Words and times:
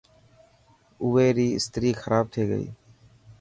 اوي 1.03 1.27
ري 1.37 1.47
استري 1.57 1.91
کراب 2.01 2.25
ٿي 2.33 2.43
گئي. 2.51 2.67